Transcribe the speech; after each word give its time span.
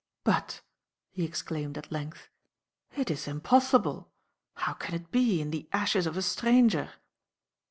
"But," 0.23 0.61
he 1.11 1.23
exclaimed, 1.23 1.77
at 1.77 1.91
length, 1.91 2.27
"it 2.97 3.11
is 3.11 3.27
impossible! 3.27 4.11
How 4.55 4.73
can 4.73 4.95
it 4.95 5.11
be, 5.11 5.39
in 5.39 5.51
the 5.51 5.69
ashes 5.71 6.07
of 6.07 6.17
a 6.17 6.23
stranger!" 6.23 6.93